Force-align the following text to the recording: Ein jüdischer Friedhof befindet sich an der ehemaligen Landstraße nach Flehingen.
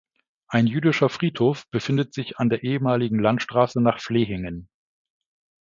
Ein 0.47 0.65
jüdischer 0.65 1.09
Friedhof 1.09 1.69
befindet 1.69 2.11
sich 2.15 2.39
an 2.39 2.49
der 2.49 2.63
ehemaligen 2.63 3.19
Landstraße 3.19 3.79
nach 3.81 3.99
Flehingen. 4.01 4.67